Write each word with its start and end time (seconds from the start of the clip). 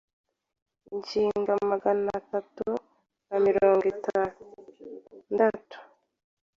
inshinga 0.95 1.53
magana 1.71 2.09
atatu 2.21 2.69
na 3.27 3.37
mirongo 3.47 3.83
itandatu 3.95 5.77